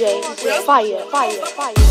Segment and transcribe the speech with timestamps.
[0.00, 1.06] 远一发，快发点，
[1.54, 1.89] 快一，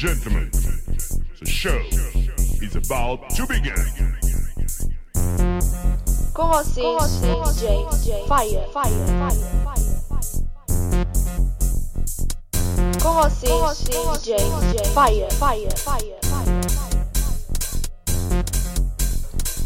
[0.00, 0.48] gentlemen,
[1.40, 1.78] the show
[2.62, 3.74] is about to begin.
[6.32, 7.84] Com vocês, DJ
[8.26, 9.84] Fire, Fire, Fire, Fire.
[13.02, 14.38] Com vocês, DJ
[14.94, 16.64] Fire, Fire, Fire, Fire.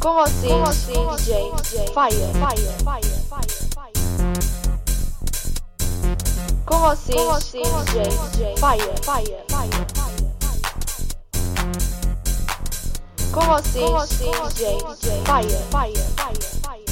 [0.00, 1.30] Com vocês, DJ
[1.94, 3.14] Fire, Fire, Fire, Fire,
[3.70, 4.02] Fire.
[6.66, 9.43] Com vocês, DJ Fire, Fire, Fire, Fire.
[13.74, 13.80] DJ
[15.24, 16.86] Fire, Fire, Fire, Fire.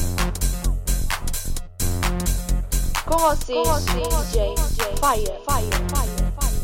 [3.06, 4.56] Com vocês, DJ
[4.98, 6.58] Fire, Fire, Fire, Fire.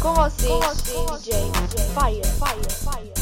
[0.00, 1.50] Com vocês, DJ
[1.96, 3.19] Fire, Fire, Fire.